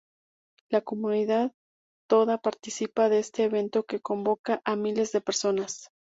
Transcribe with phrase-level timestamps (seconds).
[0.71, 1.53] La comunidad
[2.09, 5.89] toda participa de este evento que convoca a miles de personas.